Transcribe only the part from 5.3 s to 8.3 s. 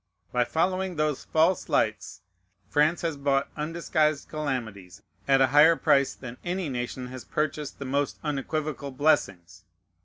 a higher price than any nation has purchased the most